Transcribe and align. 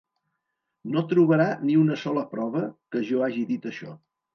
No 0.95 1.03
trobarà 1.11 1.47
ni 1.67 1.77
una 1.83 2.01
sola 2.07 2.27
prova 2.35 2.67
que 2.93 3.07
jo 3.13 3.25
hagi 3.31 3.49
dit 3.57 3.75
això. 3.77 4.01